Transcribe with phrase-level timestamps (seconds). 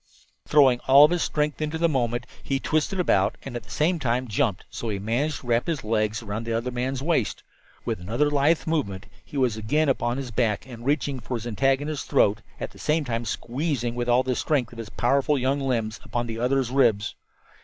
[0.47, 4.27] Throwing all his strength into the movement, he twisted about and at the same time
[4.27, 7.43] jumped, so that he managed to wrap his legs about the other man's waist.
[7.85, 12.07] With another lithe movement he was again upon his back and reaching for his antagonist's
[12.07, 15.99] throat, at the same time squeezing with all the strength of his powerful young limbs
[16.03, 17.13] upon the other's ribs.